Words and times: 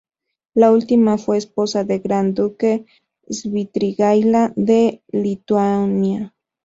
La 0.55 0.71
última 0.71 1.19
fue 1.19 1.37
esposa 1.37 1.83
del 1.83 1.99
Gran 1.99 2.33
Duque 2.33 2.87
Švitrigaila 3.29 4.51
de 4.55 5.03
Lituania. 5.11 6.33